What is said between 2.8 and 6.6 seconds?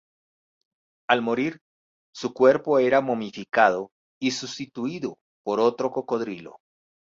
momificado y sustituido por otro cocodrilo.